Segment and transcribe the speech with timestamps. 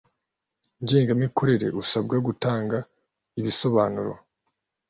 [0.83, 2.77] ngengamikorere usabwa gutanga
[3.39, 4.13] ibisobanuro